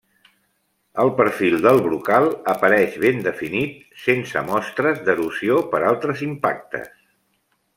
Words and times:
El 1.01 1.11
perfil 1.19 1.57
del 1.65 1.81
brocal 1.87 2.25
apareix 2.53 2.95
ben 3.03 3.21
definit, 3.27 3.83
sense 4.07 4.43
mostres 4.49 5.05
d'erosió 5.11 5.63
per 5.75 5.83
altres 5.91 6.25
impactes. 6.31 6.91